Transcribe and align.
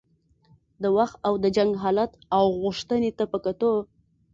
د 0.81 0.83
وخت 0.97 1.15
او 1.27 1.33
د 1.43 1.45
جنګ 1.55 1.71
حالت 1.83 2.11
او 2.37 2.45
غوښتنې 2.61 3.11
ته 3.17 3.23
په 3.31 3.37
کتو. 3.45 3.73